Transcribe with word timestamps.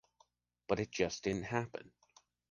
But 0.67 0.79
it 0.79 0.89
just 0.89 1.21
didn't 1.25 1.43
happen. 1.43 1.91